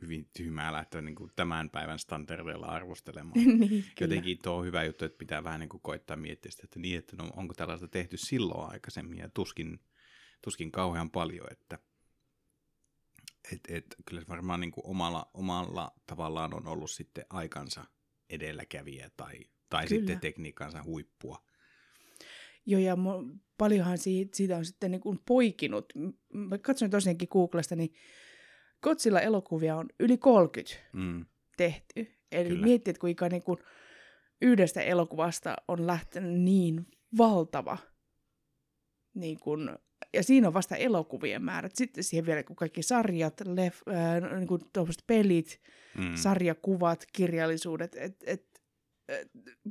hyvin 0.00 0.28
tyhmää 0.36 0.72
lähteä 0.72 1.00
niin 1.00 1.14
kuin 1.14 1.30
tämän 1.36 1.70
päivän 1.70 1.98
standardeilla 1.98 2.66
arvostelemaan. 2.66 3.34
niin, 3.44 3.84
Jotenkin 4.00 4.38
tuo 4.42 4.54
on 4.54 4.64
hyvä 4.64 4.84
juttu, 4.84 5.04
että 5.04 5.18
pitää 5.18 5.44
vähän 5.44 5.60
niin 5.60 5.68
kuin 5.68 5.80
koittaa 5.80 6.16
miettiä 6.16 6.50
sitä, 6.50 6.62
että, 6.64 6.78
niin, 6.78 6.98
että 6.98 7.16
no, 7.16 7.30
onko 7.36 7.54
tällaista 7.54 7.88
tehty 7.88 8.16
silloin 8.16 8.72
aikaisemmin 8.72 9.18
ja 9.18 9.28
tuskin, 9.28 9.80
tuskin 10.42 10.72
kauhean 10.72 11.10
paljon, 11.10 11.46
että 11.50 11.78
et, 13.52 13.60
et, 13.68 13.96
kyllä 14.06 14.22
se 14.22 14.28
varmaan 14.28 14.60
niin 14.60 14.70
kuin 14.70 14.86
omalla, 14.86 15.30
omalla 15.34 15.92
tavallaan 16.06 16.54
on 16.54 16.66
ollut 16.66 16.90
sitten 16.90 17.24
aikansa 17.30 17.84
edelläkävijä 18.30 19.10
tai, 19.16 19.40
tai 19.70 19.88
sitten 19.88 20.20
tekniikansa 20.20 20.84
huippua. 20.84 21.49
Joo, 22.66 22.80
ja 22.80 22.96
paljonhan 23.58 23.98
siitä, 23.98 24.36
siitä 24.36 24.56
on 24.56 24.64
sitten 24.64 24.90
niin 24.90 25.00
kuin 25.00 25.18
poikinut. 25.26 25.92
Mä 26.32 26.58
katsoin 26.58 26.90
tosiaankin 26.90 27.28
Googlesta, 27.32 27.76
niin 27.76 27.92
Godzilla 28.82 29.20
elokuvia 29.20 29.76
on 29.76 29.88
yli 30.00 30.18
30 30.18 30.76
mm. 30.92 31.26
tehty. 31.56 32.06
Eli 32.32 32.48
Kyllä. 32.48 32.66
miettii, 32.66 32.90
että 32.90 33.00
kuinka 33.00 33.28
niin 33.28 33.42
kuin 33.42 33.58
yhdestä 34.42 34.82
elokuvasta 34.82 35.56
on 35.68 35.86
lähtenyt 35.86 36.40
niin 36.40 36.86
valtava 37.18 37.78
niin 39.14 39.40
kuin, 39.40 39.70
ja 40.14 40.22
siinä 40.22 40.48
on 40.48 40.54
vasta 40.54 40.76
elokuvien 40.76 41.42
määrät. 41.42 41.76
Sitten 41.76 42.04
siihen 42.04 42.26
vielä 42.26 42.42
kun 42.42 42.56
kaikki 42.56 42.82
sarjat, 42.82 43.40
lef, 43.46 43.80
äh, 43.88 44.38
niin 44.38 44.48
kuin 44.48 44.60
pelit, 45.06 45.60
mm. 45.98 46.14
sarjakuvat, 46.14 47.04
kirjallisuudet. 47.12 47.94
Et, 47.94 48.02
et, 48.02 48.16
et, 48.26 48.49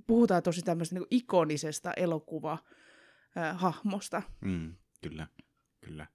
puhutaan 0.07 0.43
tosi 0.43 0.61
tämmöisestä 0.61 0.99
niin 0.99 1.07
ikonisesta 1.11 1.93
elokuva-hahmosta. 1.93 4.21
mm, 4.41 4.75
kyllä, 5.01 5.27
kyllä. 5.85 6.07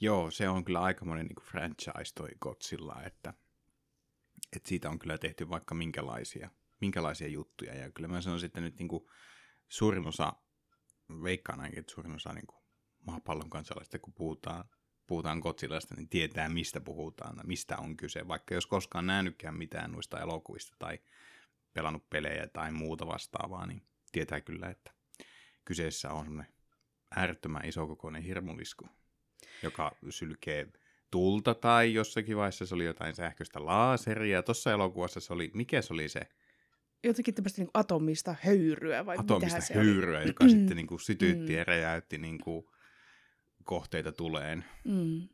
Joo, 0.00 0.30
se 0.30 0.48
on 0.48 0.64
kyllä 0.64 0.80
aikamoinen 0.80 1.26
niin 1.26 1.36
franchise 1.42 2.14
toi 2.14 2.28
Godzilla, 2.40 3.02
että, 3.02 3.34
että 4.56 4.68
siitä 4.68 4.90
on 4.90 4.98
kyllä 4.98 5.18
tehty 5.18 5.48
vaikka 5.48 5.74
minkälaisia, 5.74 6.50
minkälaisia 6.80 7.28
juttuja. 7.28 7.74
Ja 7.74 7.90
kyllä 7.90 8.08
mä 8.08 8.20
sanoisin, 8.20 8.46
että 8.46 8.60
nyt 8.60 8.78
niin 8.78 8.88
kuin 8.88 9.06
suurin 9.68 10.06
osa, 10.06 10.32
veikkaan 11.22 11.60
ainakin, 11.60 11.78
että 11.78 11.92
suurin 11.92 12.14
osa 12.14 12.32
niin 12.32 12.46
kuin 12.46 12.64
maapallon 13.06 13.50
kansalaisista, 13.50 13.98
kun 13.98 14.14
puhutaan, 14.14 14.64
puhutaan 15.06 15.38
Godzillasta, 15.38 15.94
niin 15.94 16.08
tietää, 16.08 16.48
mistä 16.48 16.80
puhutaan, 16.80 17.40
mistä 17.44 17.76
on 17.76 17.96
kyse. 17.96 18.28
Vaikka 18.28 18.54
jos 18.54 18.66
koskaan 18.66 19.06
nähnytkään 19.06 19.54
mitään 19.54 19.92
noista 19.92 20.20
elokuvista 20.20 20.76
tai 20.78 20.98
pelannut 21.74 22.10
pelejä 22.10 22.46
tai 22.52 22.72
muuta 22.72 23.06
vastaavaa, 23.06 23.66
niin 23.66 23.82
tietää 24.12 24.40
kyllä, 24.40 24.68
että 24.70 24.90
kyseessä 25.64 26.10
on 26.12 26.24
semmoinen 26.24 26.54
äärettömän 27.16 27.64
isokokoinen 27.64 28.22
hirmulisku. 28.22 28.88
joka 29.62 29.96
sylkee 30.10 30.66
tulta 31.10 31.54
tai 31.54 31.94
jossakin 31.94 32.36
vaiheessa 32.36 32.66
se 32.66 32.74
oli 32.74 32.84
jotain 32.84 33.14
sähköistä 33.14 33.66
laaseria. 33.66 34.42
Tuossa 34.42 34.72
elokuvassa 34.72 35.20
se 35.20 35.32
oli, 35.32 35.50
mikä 35.54 35.82
se 35.82 35.92
oli 35.92 36.08
se? 36.08 36.20
Jotenkin 37.04 37.34
tämmöistä 37.34 37.62
niin 37.62 37.70
atomista 37.74 38.34
höyryä 38.42 39.06
vai 39.06 39.16
Atomista 39.18 39.60
se 39.60 39.74
höyryä, 39.74 40.18
oli? 40.18 40.26
joka 40.26 40.48
sitten 40.48 40.76
niin 40.76 40.86
kuin 40.86 41.00
sytytti 41.00 41.52
Mm. 41.52 41.58
ja 41.58 41.64
räjäytti 41.64 42.18
niin 42.18 42.38
kuin 42.38 42.66
kohteita 43.64 44.12
tuleen. 44.12 44.64
Mm. 44.84 45.28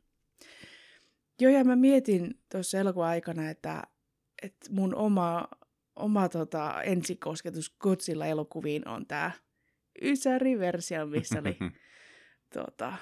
Joo, 1.41 1.53
ja 1.53 1.65
mä 1.65 1.77
mietin 1.77 2.41
tuossa 2.53 2.79
elokuvan 2.79 3.09
aikana, 3.09 3.51
että, 3.51 3.83
että 4.43 4.67
mun 4.71 4.95
oma, 4.95 5.49
oma 6.00 6.28
tota, 6.28 6.83
ensikosketus 6.83 7.75
Godzilla-elokuviin 7.80 8.88
on 8.88 9.07
tämä 9.07 9.30
Ysäri-versio, 10.02 11.07
missä 11.07 11.38
oli 11.40 11.59
tota, 12.54 12.92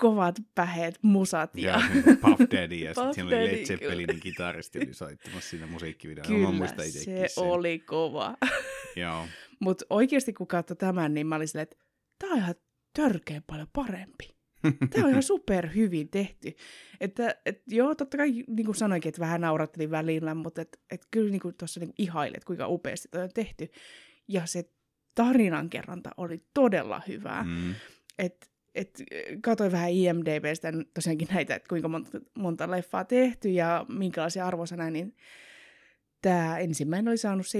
kovat 0.00 0.34
päheet, 0.54 0.98
musat 1.02 1.56
ja... 1.56 1.70
Ja 1.70 1.88
niin 1.88 2.18
Puff 2.18 2.40
Daddy 2.52 2.74
ja 2.74 2.94
sitten 2.94 3.14
siinä 3.14 3.26
oli 3.26 3.36
Daddy, 3.36 3.56
Led 3.56 3.66
Zeppelinin 3.66 4.20
kitaristi 4.20 4.78
oli 4.78 4.94
soittamassa 4.94 5.50
siinä 5.50 5.66
musiikkivideossa. 5.66 6.32
Mä 6.32 6.38
Kyllä, 6.38 6.52
muistan 6.52 6.86
itsekin 6.86 7.18
se 7.18 7.28
sen. 7.28 7.44
oli 7.44 7.78
kova. 7.78 8.36
Joo. 8.96 9.26
Mutta 9.60 9.84
oikeasti 9.90 10.32
kun 10.32 10.46
katsoi 10.46 10.76
tämän, 10.76 11.14
niin 11.14 11.26
mä 11.26 11.36
olin 11.36 11.48
silleen, 11.48 11.62
että 11.62 11.76
tämä 12.18 12.32
on 12.32 12.38
ihan 12.38 12.54
törkeä 12.94 13.42
paljon 13.46 13.68
parempi. 13.72 14.41
Tämä 14.90 15.04
on 15.04 15.10
ihan 15.10 15.22
super 15.22 15.68
hyvin 15.74 16.08
tehty. 16.08 16.54
Että 17.00 17.34
et, 17.46 17.62
joo, 17.66 17.94
totta 17.94 18.16
kai 18.16 18.30
niin 18.30 18.66
kuin 18.66 18.76
sanoinkin, 18.76 19.08
että 19.08 19.20
vähän 19.20 19.40
naurattelin 19.40 19.90
välillä, 19.90 20.34
mutta 20.34 20.62
et, 20.62 20.80
et 20.90 21.06
kyllä 21.10 21.30
niin 21.30 21.40
kuin 21.40 21.54
tuossa 21.54 21.80
niin 21.80 21.94
ihailet, 21.98 22.44
kuinka 22.44 22.68
upeasti 22.68 23.08
toi 23.10 23.22
on 23.22 23.30
tehty. 23.34 23.68
Ja 24.28 24.46
se 24.46 24.64
tarinankerronta 25.14 26.10
oli 26.16 26.46
todella 26.54 27.02
hyvää. 27.08 27.44
Mm. 27.44 27.74
Et, 28.18 28.50
et, 28.74 29.02
katoin 29.42 29.72
vähän 29.72 29.90
IMDBstä 29.90 30.72
tosiaankin 30.94 31.28
näitä, 31.34 31.54
että 31.54 31.68
kuinka 31.68 31.88
monta, 31.88 32.20
monta 32.38 32.70
leffaa 32.70 33.04
tehty 33.04 33.50
ja 33.50 33.86
minkälaisia 33.88 34.46
arvosanoja, 34.46 34.90
niin 34.90 35.16
tämä 36.22 36.58
ensimmäinen 36.58 37.08
oli 37.08 37.16
saanut 37.16 37.46
7,5 37.46 37.52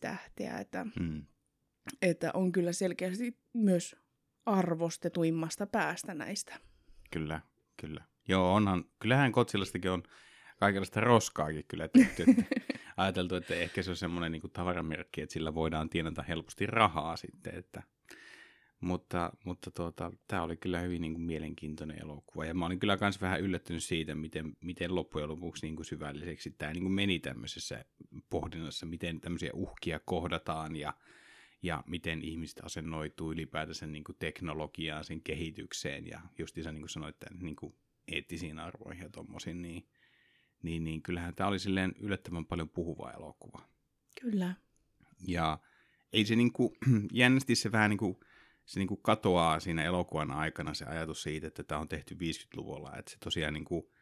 tähteä, 0.00 0.58
että, 0.58 0.86
Mm. 1.00 1.22
että 2.02 2.30
on 2.34 2.52
kyllä 2.52 2.72
selkeästi 2.72 3.38
myös 3.54 3.96
arvostetuimmasta 4.46 5.66
päästä 5.66 6.14
näistä. 6.14 6.60
Kyllä, 7.10 7.40
kyllä. 7.76 8.04
Joo, 8.28 8.54
onhan, 8.54 8.84
kyllähän 8.98 9.30
Godzillastakin 9.30 9.90
on 9.90 10.02
kaikenlaista 10.58 11.00
roskaakin 11.00 11.64
kyllä 11.68 11.88
tehty. 11.88 12.24
Että 12.28 12.44
ajateltu, 12.96 13.34
että 13.34 13.54
ehkä 13.54 13.82
se 13.82 13.90
on 13.90 13.96
semmoinen 13.96 14.32
niin 14.32 14.52
tavaramerkki, 14.52 15.20
että 15.20 15.32
sillä 15.32 15.54
voidaan 15.54 15.88
tienata 15.88 16.22
helposti 16.22 16.66
rahaa 16.66 17.16
sitten. 17.16 17.54
Että, 17.54 17.82
mutta 18.80 19.32
mutta 19.44 19.70
tuota, 19.70 20.12
tämä 20.28 20.42
oli 20.42 20.56
kyllä 20.56 20.80
hyvin 20.80 21.02
niin 21.02 21.12
kuin 21.12 21.22
mielenkiintoinen 21.22 22.02
elokuva. 22.02 22.44
Ja 22.44 22.54
mä 22.54 22.66
olin 22.66 22.78
kyllä 22.78 22.98
myös 23.00 23.20
vähän 23.20 23.40
yllättynyt 23.40 23.84
siitä, 23.84 24.14
miten, 24.14 24.56
miten 24.60 24.94
loppujen 24.94 25.28
lopuksi 25.28 25.66
niin 25.66 25.76
kuin 25.76 25.86
syvälliseksi 25.86 26.50
tämä 26.50 26.72
niin 26.72 26.84
kuin 26.84 26.92
meni 26.92 27.18
tämmöisessä 27.18 27.84
pohdinnassa, 28.30 28.86
miten 28.86 29.20
tämmöisiä 29.20 29.50
uhkia 29.54 30.00
kohdataan 30.04 30.76
ja, 30.76 30.94
ja 31.62 31.84
miten 31.86 32.22
ihmiset 32.22 32.60
asennoituu 32.64 33.32
ylipäätänsä 33.32 33.86
niin 33.86 34.04
kuin 34.04 34.16
teknologiaan, 34.18 35.04
sen 35.04 35.22
kehitykseen 35.22 36.06
ja 36.06 36.20
justiinsa 36.38 36.72
niin 36.72 36.82
kuin 36.82 36.90
sanoit, 36.90 37.14
että 37.14 37.34
niin 37.40 37.56
kuin 37.56 37.74
eettisiin 38.08 38.58
arvoihin 38.58 39.02
ja 39.02 39.10
tommosiin, 39.10 39.62
niin, 39.62 39.88
niin, 40.62 40.84
niin 40.84 41.02
kyllähän 41.02 41.34
tämä 41.34 41.48
oli 41.48 41.58
silleen 41.58 41.94
yllättävän 42.00 42.46
paljon 42.46 42.68
puhuva 42.68 43.10
elokuva. 43.10 43.68
Kyllä. 44.20 44.54
Ja 45.26 45.58
ei 46.12 46.24
se 46.24 46.36
niinku, 46.36 46.76
jännästi 47.12 47.54
se 47.54 47.72
vähän 47.72 47.90
niinku, 47.90 48.20
se 48.64 48.80
niinku 48.80 48.96
katoaa 48.96 49.60
siinä 49.60 49.84
elokuvan 49.84 50.30
aikana 50.30 50.74
se 50.74 50.84
ajatus 50.84 51.22
siitä, 51.22 51.46
että 51.46 51.62
tämä 51.62 51.80
on 51.80 51.88
tehty 51.88 52.14
50-luvulla, 52.14 52.96
että 52.96 53.10
se 53.10 53.16
tosiaan 53.18 53.54
niinku, 53.54 53.92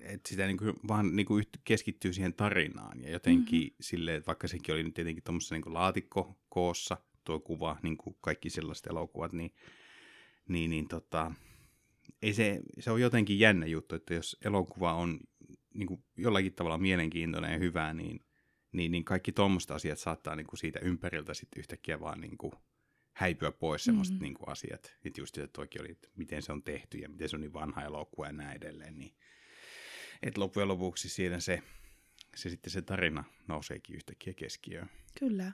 että 0.00 0.28
sitä 0.28 0.46
niinku 0.46 0.64
vaan 0.88 1.16
niinku 1.16 1.40
yht- 1.40 1.60
keskittyy 1.64 2.12
siihen 2.12 2.34
tarinaan 2.34 3.00
ja 3.00 3.10
jotenkin 3.10 3.60
mm-hmm. 3.60 3.76
silleen, 3.80 4.16
että 4.16 4.26
vaikka 4.26 4.48
sekin 4.48 4.74
oli 4.74 4.82
nyt 4.82 4.94
tietenkin 4.94 5.24
tuommoisessa 5.24 5.54
niinku 5.54 5.74
laatikkokoossa 5.74 6.96
tuo 7.24 7.40
kuva, 7.40 7.76
niin 7.82 7.96
kuin 7.96 8.16
kaikki 8.20 8.50
sellaiset 8.50 8.86
elokuvat, 8.86 9.32
niin, 9.32 9.54
niin, 10.48 10.70
niin 10.70 10.88
tota, 10.88 11.32
ei 12.22 12.34
se, 12.34 12.60
se 12.78 12.90
on 12.90 13.00
jotenkin 13.00 13.38
jännä 13.38 13.66
juttu, 13.66 13.94
että 13.94 14.14
jos 14.14 14.36
elokuva 14.44 14.94
on 14.94 15.20
niin 15.74 15.86
kuin 15.86 16.04
jollakin 16.16 16.54
tavalla 16.54 16.78
mielenkiintoinen 16.78 17.52
ja 17.52 17.58
hyvä, 17.58 17.94
niin, 17.94 18.20
niin, 18.72 18.92
niin 18.92 19.04
kaikki 19.04 19.32
tuommoiset 19.32 19.70
asiat 19.70 19.98
saattaa 19.98 20.36
niin 20.36 20.46
kuin 20.46 20.58
siitä 20.58 20.80
ympäriltä 20.82 21.34
sitten 21.34 21.60
yhtäkkiä 21.60 22.00
vaan 22.00 22.20
niin 22.20 22.38
kuin 22.38 22.52
häipyä 23.12 23.52
pois 23.52 23.84
semmoiset 23.84 24.14
Mhm. 24.14 24.22
niin 24.22 24.34
kuin 24.34 24.48
asiat. 24.48 24.96
Että 25.04 25.20
just 25.20 25.38
että 25.38 25.52
toikin 25.52 25.80
oli, 25.80 25.90
että 25.90 26.08
miten 26.16 26.42
se 26.42 26.52
on 26.52 26.62
tehty 26.62 26.98
ja 26.98 27.08
miten 27.08 27.28
se 27.28 27.36
on 27.36 27.40
niin 27.40 27.52
vanha 27.52 27.82
elokuva 27.82 28.26
ja 28.26 28.32
näin 28.32 28.56
edelleen. 28.56 28.98
Niin, 28.98 29.14
että 30.22 30.40
loppujen 30.40 30.68
lopuksi 30.68 31.08
siinä 31.08 31.40
se, 31.40 31.62
se 32.36 32.50
sitten 32.50 32.70
se 32.70 32.82
tarina 32.82 33.24
nouseekin 33.48 33.96
yhtäkkiä 33.96 34.34
keskiöön. 34.34 34.90
Kyllä. 35.18 35.52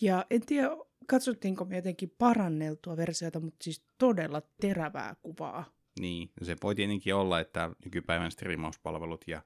Ja 0.00 0.26
en 0.30 0.46
tiedä, 0.46 0.68
katsottiinko 1.06 1.64
me 1.64 1.76
jotenkin 1.76 2.14
paranneltua 2.18 2.96
versiota, 2.96 3.40
mutta 3.40 3.64
siis 3.64 3.84
todella 3.98 4.42
terävää 4.60 5.16
kuvaa. 5.22 5.64
Niin, 6.00 6.30
no 6.40 6.44
se 6.46 6.56
voi 6.62 6.74
tietenkin 6.74 7.14
olla, 7.14 7.40
että 7.40 7.70
nykypäivän 7.84 8.30
striimauspalvelut 8.30 9.24
ja, 9.26 9.42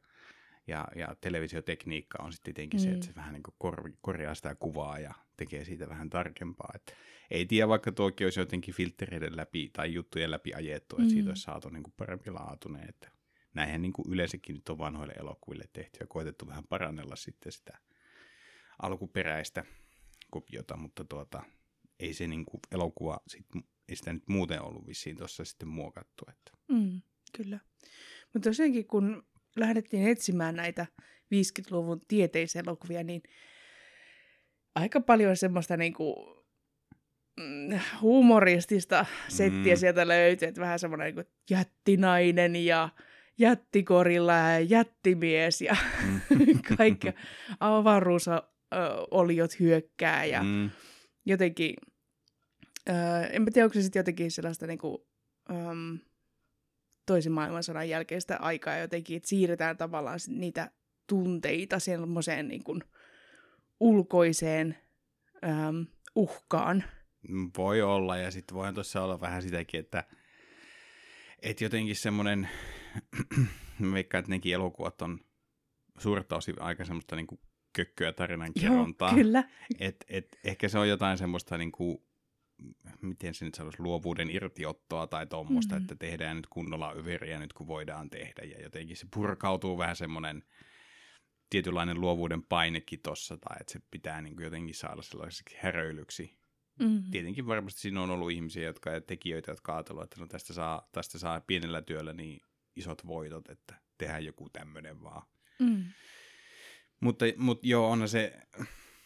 ja, 0.67 0.89
ja 0.97 1.17
televisiotekniikka 1.21 2.23
on 2.23 2.33
sitten 2.33 2.55
tietenkin 2.55 2.81
mm. 2.81 2.83
se, 2.85 2.89
Mm. 2.89 2.95
että 2.95 3.07
se 3.07 3.15
vähän 3.15 3.33
niin 3.33 3.43
kuin 3.43 3.55
kor, 3.59 3.91
korjaa 4.01 4.35
sitä 4.35 4.55
kuvaa 4.55 4.99
ja 4.99 5.15
tekee 5.37 5.65
siitä 5.65 5.89
vähän 5.89 6.11
tarkempaa. 6.11 6.71
Että 6.75 6.93
ei 7.31 7.47
tiedä, 7.47 7.69
vaikka 7.69 7.93
tuokin 7.93 8.27
olisi 8.27 8.41
jotenkin 8.41 8.75
filtreiden 8.75 9.37
läpi 9.37 9.71
tai 9.73 9.95
juttujen 9.95 10.31
läpi 10.31 10.55
ajettu, 10.55 10.97
että 10.97 11.05
Mm. 11.09 11.11
siitä 11.11 11.29
olisi 11.31 11.43
saatu 11.43 11.69
niin 11.69 11.83
kuin 11.83 11.95
parempi 11.97 12.31
laatuinen. 12.31 12.89
Että 12.89 13.11
näinhän 13.54 13.82
niin 13.82 13.92
kuin 13.92 14.12
yleensäkin 14.12 14.54
nyt 14.54 14.68
on 14.68 14.78
vanhoille 14.78 15.12
elokuville 15.12 15.64
tehty 15.73 15.99
ja 16.00 16.06
koetettu 16.06 16.46
vähän 16.46 16.64
parannella 16.68 17.16
sitten 17.16 17.52
sitä 17.52 17.78
alkuperäistä 18.82 19.64
kopiota, 20.30 20.76
mutta 20.76 21.04
tuota, 21.04 21.42
ei 22.00 22.14
se 22.14 22.26
niin 22.26 22.44
kuin 22.44 22.61
elokuva, 22.73 23.20
sit, 23.28 23.46
ei 23.88 23.96
sitä 23.96 24.12
nyt 24.12 24.28
muuten 24.28 24.62
ollut 24.62 24.87
vissiin 24.87 25.16
tuossa 25.16 25.44
sitten 25.44 25.68
muokattu. 25.68 26.25
Että. 26.30 26.50
Mm, 26.68 27.02
kyllä. 27.37 27.58
Mutta 28.32 28.50
tosiaankin, 28.50 28.87
kun 28.87 29.26
lähdettiin 29.56 30.08
etsimään 30.08 30.56
näitä 30.56 30.87
50-luvun 31.34 32.00
tieteiselokuvia, 32.08 33.02
niin 33.02 33.23
aika 34.75 35.00
paljon 35.00 35.37
semmoista 35.37 35.76
niinku, 35.76 36.14
mm, 37.40 37.78
humoristista 38.00 39.06
settiä 39.28 39.75
Mm. 39.75 39.78
sieltä 39.78 40.08
löytyy. 40.08 40.49
Että 40.49 40.61
vähän 40.61 40.78
semmoinen 40.78 41.14
niinku 41.14 41.30
jättinainen 41.50 42.56
ja 42.56 42.88
jättikorilla 43.38 44.33
ja 44.33 44.61
jättimies 44.61 45.61
ja 45.62 45.76
Mm. 46.05 46.21
kaikki 46.79 47.09
avaruusoliot 47.61 49.61
hyökkää 49.61 50.25
ja 50.25 50.43
Mm. 50.43 50.71
jotenkin, 51.26 51.75
öö, 52.88 52.95
en 53.31 53.43
mä 53.43 53.50
tiedä, 53.50 53.64
onko 53.67 53.75
se 53.75 53.83
sitten 53.83 54.00
jotenkin 54.00 54.31
sellaista 54.31 54.67
niinku, 54.67 55.07
öm, 55.50 55.99
toisen 57.07 57.33
maailmansodan 57.33 57.88
jälkeistä 57.88 58.37
aikaa 58.37 58.79
jotenkin, 58.79 59.17
että 59.17 59.29
siirretään 59.29 59.76
tavallaan 59.76 60.19
niitä 60.29 60.71
tunteita 61.07 61.79
semmoiseen 61.79 62.49
niinku 62.49 62.79
ulkoiseen 63.81 64.79
öm, 65.45 65.87
uhkaan. 66.14 66.85
Voi 67.59 67.83
olla, 67.83 68.17
ja 68.17 68.31
sitten 68.31 68.55
voihan 68.55 68.75
tuossa 68.75 69.03
olla 69.03 69.21
vähän 69.21 69.43
sitäkin, 69.43 69.81
että, 69.81 70.05
että 71.43 71.64
jotenkin 71.64 71.97
semmoinen, 71.97 72.49
veikkaan, 73.93 74.21
että 74.21 74.31
nekin 74.31 74.55
elokuvat 74.55 75.03
on 75.03 75.21
suurta 75.99 76.37
osin 76.37 76.61
aika 76.61 76.85
semmoista 76.85 77.17
niin 77.17 77.27
kökköä 77.73 78.13
tarinankerrontaa. 78.13 79.09
Joo, 79.09 79.17
kyllä. 79.17 79.45
Et, 79.79 80.05
et, 80.09 80.39
ehkä 80.45 80.69
se 80.69 80.79
on 80.79 80.89
jotain 80.89 81.19
semmoista, 81.19 81.59
niin 81.59 81.73
kuin, 81.73 81.99
miten 83.03 83.35
se 83.35 83.45
nyt 83.45 83.55
sanoisi, 83.55 83.83
luovuuden 83.83 84.31
irtiottoa 84.31 85.07
tai 85.07 85.27
tuommoista, 85.27 85.75
Mm. 85.75 85.79
mm. 85.79 85.85
että 85.85 85.97
tehdään 85.97 86.37
nyt 86.37 86.47
kunnolla 86.47 86.93
överiä 86.97 87.39
nyt 87.39 87.53
kun 87.53 87.67
voidaan 87.67 88.11
tehdä. 88.11 88.43
Ja 88.43 88.63
jotenkin 88.63 88.97
se 88.97 89.07
purkautuu 89.15 89.79
vähän 89.79 89.97
semmoinen 89.97 90.45
tietynlainen 91.51 92.01
luovuuden 92.01 92.43
painekin 92.43 93.01
tossa, 93.01 93.37
tai 93.37 93.57
että 93.61 93.73
se 93.73 93.81
pitää 93.91 94.23
niin 94.23 94.37
kuin 94.37 94.45
jotenkin 94.45 94.75
saada 94.75 95.03
sellaiseksi 95.03 95.57
häröilyksi. 95.59 96.39
Mm. 96.79 97.03
Tietenkin 97.11 97.47
varmasti 97.47 97.81
siinä 97.81 98.03
on 98.03 98.11
ollut 98.11 98.31
ihmisiä 98.31 98.63
jotka, 98.63 98.91
ja 98.91 99.01
tekijöitä, 99.01 99.53
jotka 99.53 99.75
ajatellut, 99.75 100.05
että 100.05 100.21
no 100.21 100.27
tästä 100.27 100.53
saa, 100.53 100.89
tästä 100.93 101.19
saa 101.19 101.41
pienellä 101.41 101.83
työllä 101.83 102.13
niin 102.13 102.41
isot 102.76 103.07
voitot, 103.07 103.49
että 103.49 103.75
tehdään 103.99 104.25
joku 104.25 104.49
tämmöinen 104.50 105.02
vaan. 105.02 105.23
Mm. 105.59 105.85
Mutta, 107.00 107.25
mutta 107.37 107.66
joo, 107.66 107.90
onhan 107.90 108.09
se 108.09 108.33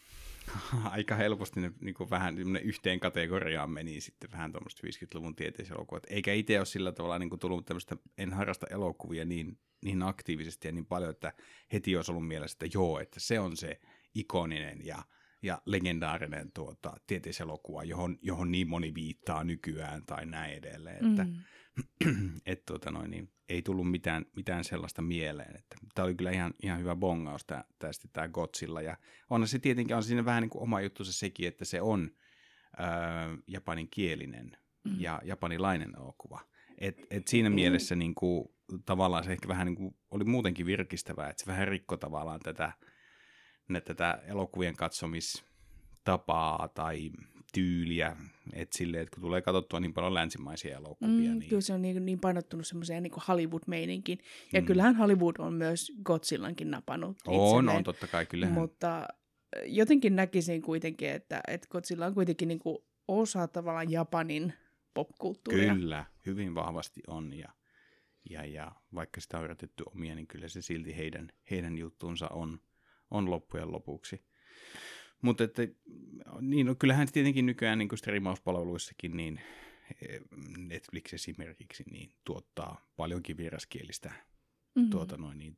aika 0.83 1.15
helposti 1.15 1.59
ne, 1.59 1.71
niin 1.81 1.93
kuin 1.93 2.09
vähän 2.09 2.37
semmoinen 2.37 2.63
yhteen 2.63 2.99
kategoriaan 2.99 3.69
meni 3.69 4.01
sitten 4.01 4.31
vähän 4.31 4.51
tuommoista 4.51 4.87
50-luvun 4.87 5.35
tieteiselokuvat. 5.35 6.03
Eikä 6.09 6.33
itse 6.33 6.57
ole 6.57 6.65
sillä 6.65 6.91
tavalla 6.91 7.19
niin 7.19 7.29
kuin 7.29 7.39
tullut 7.39 7.65
tämmöistä, 7.65 7.97
en 8.17 8.33
harrasta 8.33 8.67
elokuvia 8.69 9.25
niin, 9.25 9.59
niin 9.85 10.03
aktiivisesti 10.03 10.67
ja 10.67 10.71
niin 10.71 10.85
paljon, 10.85 11.11
että 11.11 11.33
heti 11.73 11.95
olisi 11.95 12.11
ollut 12.11 12.27
mielessä, 12.27 12.55
että 12.55 12.77
joo, 12.77 12.99
että 12.99 13.19
se 13.19 13.39
on 13.39 13.57
se 13.57 13.79
ikoninen 14.15 14.85
ja, 14.85 15.03
ja 15.41 15.61
legendaarinen 15.65 16.51
tuota, 16.51 16.93
tieteiselokuva, 17.07 17.83
johon, 17.83 18.17
johon 18.21 18.51
niin 18.51 18.69
moni 18.69 18.93
viittaa 18.93 19.43
nykyään 19.43 20.05
tai 20.05 20.25
näin 20.25 20.53
edelleen. 20.53 21.09
Että, 21.09 21.25
Mm. 22.05 22.29
että 22.45 22.63
tuota 22.65 22.91
noin, 22.91 23.11
niin 23.11 23.31
ei 23.49 23.61
tullut 23.61 23.91
mitään, 23.91 24.25
mitään 24.35 24.63
sellaista 24.63 25.01
mieleen. 25.01 25.63
Tämä 25.95 26.05
oli 26.05 26.15
kyllä 26.15 26.31
ihan, 26.31 26.53
ihan 26.63 26.79
hyvä 26.79 26.95
bongaus 26.95 27.45
tästä 27.79 28.07
tämä 28.13 28.27
Godzilla. 28.27 28.81
Ja 28.81 28.97
on 29.29 29.47
se 29.47 29.59
tietenkin 29.59 29.95
on 29.95 30.03
siinä 30.03 30.25
vähän 30.25 30.41
niin 30.41 30.49
kuin 30.49 30.61
oma 30.63 30.81
juttu 30.81 31.03
se 31.03 31.13
sekin, 31.13 31.47
että 31.47 31.65
se 31.65 31.81
on 31.81 32.11
ää, 32.77 33.37
japaninkielinen 33.47 34.57
mm. 34.83 34.95
ja 34.99 35.21
japanilainen 35.23 35.93
elokuva. 35.97 36.39
Et, 36.77 36.97
et 37.09 37.27
siinä 37.27 37.49
mielessä 37.49 37.95
niin 37.95 38.15
kuin, 38.15 38.49
tavallaan 38.85 39.23
se 39.23 39.31
ehkä 39.31 39.47
vähän 39.47 39.67
niin 39.67 39.75
kuin, 39.75 39.95
oli 40.11 40.23
muutenkin 40.23 40.65
virkistävää, 40.65 41.29
että 41.29 41.43
se 41.43 41.51
vähän 41.51 41.67
rikko 41.67 41.97
tavallaan 41.97 42.39
tätä, 42.39 42.71
tätä 43.85 44.21
elokuvien 44.27 44.75
katsomistapaa 44.75 46.67
tai 46.67 47.11
tyyliä, 47.53 48.17
että 48.53 48.77
silleen, 48.77 49.03
että 49.03 49.15
kun 49.15 49.21
tulee 49.21 49.41
katsottua 49.41 49.79
niin 49.79 49.93
paljon 49.93 50.13
länsimaisia 50.13 50.77
elokuvia. 50.77 51.31
Mm, 51.31 51.39
niin... 51.39 51.49
Kyllä 51.49 51.61
se 51.61 51.73
on 51.73 51.81
niin, 51.81 52.05
niin 52.05 52.19
painottunut 52.19 52.67
semmoiseen 52.67 53.03
niin 53.03 53.13
Hollywood-meininkin. 53.27 54.19
Ja 54.53 54.61
mm. 54.61 54.65
kyllähän 54.67 54.95
Hollywood 54.95 55.35
on 55.39 55.53
myös 55.53 55.91
Godzillankin 56.03 56.71
napannut 56.71 57.17
On, 57.27 57.69
on 57.69 57.83
totta 57.83 58.07
kai, 58.07 58.25
kyllähän. 58.25 58.55
Mutta 58.55 59.07
jotenkin 59.65 60.15
näkisin 60.15 60.61
kuitenkin, 60.61 61.09
että, 61.09 61.41
että 61.47 61.67
Godzilla 61.71 62.05
on 62.05 62.13
kuitenkin 62.13 62.47
niin 62.47 62.59
kuin 62.59 62.77
osa 63.07 63.47
tavallaan 63.47 63.91
Japanin 63.91 64.53
popkulttuuria. 64.93 65.73
Kyllä, 65.73 66.05
hyvin 66.25 66.55
vahvasti 66.55 67.01
on. 67.07 67.33
Ja, 67.33 67.49
ja, 68.29 68.45
ja 68.45 68.71
vaikka 68.95 69.21
sitä 69.21 69.37
on 69.37 69.43
yritetty 69.43 69.83
omia, 69.95 70.15
niin 70.15 70.27
kyllä 70.27 70.47
se 70.47 70.61
silti 70.61 70.97
heidän, 70.97 71.31
heidän 71.51 71.77
juttuunsa 71.77 72.27
on, 72.27 72.59
on 73.11 73.29
loppujen 73.29 73.71
lopuksi. 73.71 74.28
Mutta 75.21 75.43
että, 75.43 75.61
niin, 76.41 76.65
no, 76.65 76.75
kyllähän 76.75 77.07
tietenkin 77.11 77.45
nykyään 77.45 77.77
niin 77.77 77.89
kuin 77.89 77.99
striimauspalveluissakin, 77.99 79.17
niin 79.17 79.41
eh, 80.01 80.21
Netflix 80.57 81.13
esimerkiksi 81.13 81.83
niin 81.91 82.11
tuottaa 82.25 82.87
paljonkin 82.95 83.37
vieraskielistä 83.37 84.09
mm-hmm. 84.09 84.89
tuota 84.89 85.17
noin, 85.17 85.37
niin, 85.37 85.57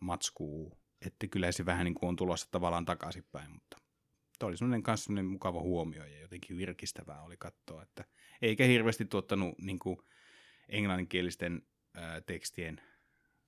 matskuu, 0.00 0.78
että 1.06 1.26
kyllä 1.26 1.52
se 1.52 1.66
vähän 1.66 1.84
niin 1.84 1.94
kuin 1.94 2.08
on 2.08 2.16
tulossa 2.16 2.48
tavallaan 2.50 2.84
takaisinpäin, 2.84 3.50
mutta 3.50 3.76
Tuo 4.40 4.48
oli 4.48 4.56
semmoinen 4.56 4.82
kanssa 4.82 5.04
semmoinen 5.04 5.30
mukava 5.32 5.60
huomio 5.60 6.04
ja 6.04 6.20
jotenkin 6.20 6.56
virkistävää 6.56 7.22
oli 7.22 7.36
katsoa, 7.36 7.82
että 7.82 8.04
eikä 8.42 8.64
hirveästi 8.64 9.04
tuottanut 9.04 9.58
niin 9.58 9.78
kuin 9.78 9.96
englanninkielisten 10.68 11.62
ää, 11.94 12.20
tekstien 12.20 12.80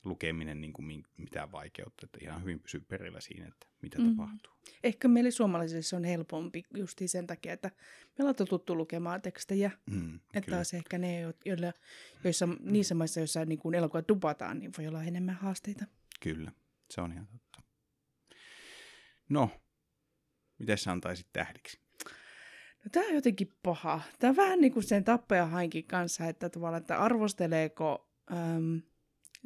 lukeminen 0.05 0.61
niin 0.61 0.73
kuin 0.73 1.05
mitään 1.17 1.53
vaikeutta, 1.53 2.07
että 2.07 2.19
ihan 2.23 2.43
hyvin 2.43 2.61
pysyy 2.61 2.81
perillä 2.81 3.21
siinä, 3.21 3.47
että 3.47 3.67
mitä 3.83 3.99
mm. 3.99 4.11
tapahtuu. 4.11 4.53
Ehkä 4.85 5.09
meille 5.09 5.31
suomalaisille 5.31 5.83
se 5.83 5.97
on 5.97 6.05
helpompi 6.05 6.65
just 6.77 7.01
sen 7.07 7.27
takia, 7.27 7.53
että 7.53 7.71
me 8.19 8.23
ollaan 8.23 8.35
totuttu 8.35 8.77
lukemaan 8.77 9.23
tekstejä, 9.23 9.71
mm, 9.91 10.21
että 10.35 10.51
taas 10.51 10.75
ehkä 10.75 10.99
ne, 10.99 11.21
joilla, 11.45 11.73
joissa, 12.25 12.49
niissä 12.61 12.95
maissa, 12.95 13.21
joissa 13.21 13.45
niin 13.45 13.59
kuin 13.59 13.75
elokuvat 13.75 14.09
dupataan, 14.09 14.59
niin 14.59 14.73
voi 14.79 14.87
olla 14.87 15.03
enemmän 15.03 15.35
haasteita. 15.35 15.85
Kyllä, 16.21 16.53
se 16.91 17.01
on 17.01 17.13
ihan 17.13 17.27
totta. 17.27 17.63
No, 19.29 19.51
miten 20.59 20.79
sä 20.79 20.93
antaisit 20.93 21.27
tähdiksi? 21.33 21.81
No 22.85 22.89
tämä 22.93 23.07
on 23.07 23.15
jotenkin 23.15 23.53
paha. 23.63 24.01
Tämä 24.19 24.29
on 24.31 24.37
vähän 24.37 24.61
niin 24.61 24.73
kuin 24.73 24.83
sen 24.83 25.05
tappajahainkin 25.05 25.85
kanssa, 25.85 26.27
että 26.27 26.49
tavallaan, 26.49 26.81
että 26.81 26.99
arvosteleeko 26.99 28.11
äm, 28.33 28.83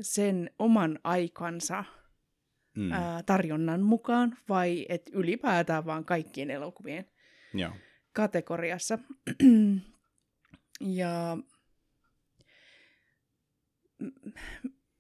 sen 0.00 0.50
oman 0.59 0.99
aikansa 1.05 1.85
mm. 2.76 2.93
ää, 2.93 3.23
tarjonnan 3.23 3.83
mukaan 3.83 4.38
vai 4.49 4.87
et 4.88 5.11
ylipäätään 5.12 5.87
vaan 5.87 6.05
kaikkien 6.05 6.51
elokuvien 6.51 7.07
Joo. 7.55 7.73
kategoriassa. 8.12 8.99
ja 10.81 11.38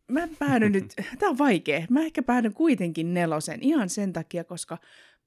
mä 0.08 0.28
päädyn 0.38 0.72
nyt, 0.72 0.94
tää 1.18 1.28
on 1.28 1.38
vaikea, 1.38 1.86
mä 1.90 2.00
ehkä 2.00 2.22
päädyn 2.22 2.54
kuitenkin 2.54 3.14
nelosen 3.14 3.62
ihan 3.62 3.88
sen 3.88 4.12
takia, 4.12 4.44
koska 4.44 4.78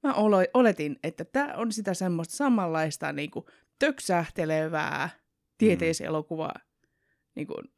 mä 0.02 0.14
oletin, 0.54 0.98
että 1.04 1.24
tämä 1.24 1.54
on 1.56 1.72
sitä 1.72 1.94
semmoista 1.94 2.36
samanlaista 2.36 3.12
niin 3.12 3.30
kuin, 3.30 3.44
töksähtelevää 3.78 5.08
tieteiselokuvaa, 5.58 6.54
niin 7.34 7.46
kuin, 7.46 7.72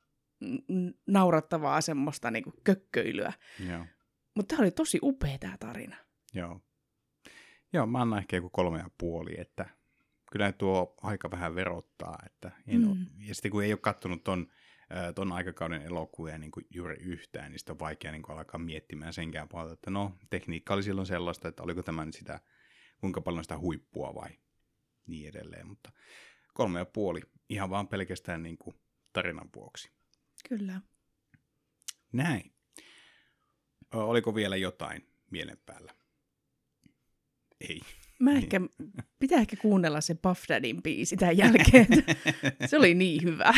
naurattavaa 1.07 1.81
semmoista 1.81 2.31
niin 2.31 2.44
kuin, 2.44 2.55
kökköilyä. 2.64 3.33
Mutta 4.35 4.57
tämä 4.57 4.64
oli 4.64 4.70
tosi 4.70 4.98
upea 5.02 5.38
tämä 5.38 5.57
tarina. 5.59 5.96
Joo. 6.35 6.61
Joo, 7.72 7.87
mä 7.87 8.02
annan 8.02 8.18
ehkä 8.18 8.37
joku 8.37 8.50
kolme 8.50 8.78
ja 8.78 8.90
puoli, 8.98 9.40
että 9.40 9.66
kyllä 10.33 10.52
tuo 10.52 10.94
aika 11.02 11.31
vähän 11.31 11.55
verottaa. 11.55 12.18
Että 12.26 12.50
en 12.66 12.81
mm. 12.81 12.90
ole, 12.90 12.96
ja 13.18 13.35
sitten 13.35 13.50
kun 13.50 13.64
ei 13.64 13.72
ole 13.72 13.81
kattonut 13.83 14.24
ton 14.24 14.46
ton 15.14 15.33
aikakauden 15.33 15.83
elokuvia 15.83 16.38
niin 16.38 16.50
kuin 16.50 16.66
juuri 16.70 16.96
yhtään, 17.00 17.50
niin 17.50 17.59
sitä 17.59 17.72
on 17.72 17.78
vaikea 17.78 18.12
niin 18.12 18.22
kuin 18.22 18.38
alkaa 18.38 18.59
miettimään 18.59 19.12
senkään 19.12 19.48
puolelta, 19.48 19.74
että 19.74 19.90
no, 19.90 20.16
tekniikka 20.31 20.74
oli 20.74 20.83
silloin 20.83 21.07
sellaista, 21.07 21.48
että 21.48 21.62
oliko 21.62 21.83
tämä 21.83 22.05
nyt 22.05 22.14
sitä, 22.14 22.40
kuinka 23.00 23.20
paljon 23.20 23.44
sitä 23.44 23.59
huippua 23.59 24.14
vai 24.14 24.31
niin 25.07 25.28
edelleen, 25.28 25.66
mutta 25.66 25.92
kolme 26.55 26.78
ja 26.78 26.85
puoli 26.85 27.20
ihan 27.48 27.70
vaan 27.70 27.88
pelkästään 27.88 28.42
niin 28.42 28.59
kuin 28.59 28.76
tarinan 29.12 29.48
vuoksi. 29.57 29.92
Kyllä. 30.48 30.81
Näin. 32.12 32.52
Oliko 33.92 34.35
vielä 34.35 34.57
jotain 34.57 35.07
mielen 35.31 35.59
päällä? 35.66 35.94
Ei. 37.61 37.81
Mä 38.18 38.31
niin. 38.31 38.42
ehkä, 38.42 38.61
pitää 39.18 39.40
ehkä 39.40 39.57
kuunnella 39.57 40.00
se 40.00 40.14
Puff 40.14 40.42
Daddyn 40.48 40.83
biisi 40.83 41.16
tämän 41.16 41.37
jälkeen. 41.37 41.87
se 42.66 42.76
oli 42.76 42.94
niin 42.94 43.22
hyvä. 43.22 43.52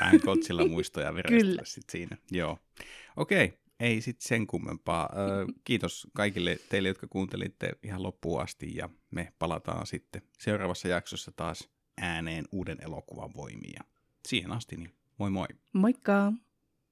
Vähän 0.00 0.20
kotsilla 0.20 0.66
muistoja 0.68 1.14
virastella 1.14 1.62
sit 1.64 1.90
siinä. 1.90 2.16
Joo. 2.30 2.58
Okei, 3.16 3.44
okay. 3.44 3.58
ei 3.80 4.00
sitten 4.00 4.28
sen 4.28 4.46
kummempaa. 4.46 5.10
kiitos 5.64 6.06
kaikille 6.14 6.58
teille, 6.68 6.88
jotka 6.88 7.06
kuuntelitte 7.06 7.72
ihan 7.82 8.02
loppuun 8.02 8.42
asti 8.42 8.76
ja 8.76 8.88
me 9.10 9.32
palataan 9.38 9.86
sitten 9.86 10.22
seuraavassa 10.38 10.88
jaksossa 10.88 11.32
taas 11.32 11.68
ääneen 12.00 12.44
uuden 12.52 12.78
elokuvan 12.80 13.34
voimia. 13.34 13.84
Siihen 14.28 14.52
asti, 14.52 14.76
niin 14.76 14.97
moi 15.18 15.30
moi. 15.30 15.48
Moikka! 15.74 16.32